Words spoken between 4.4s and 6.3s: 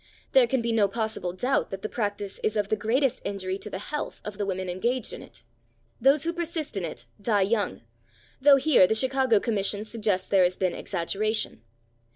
women engaged in it. Those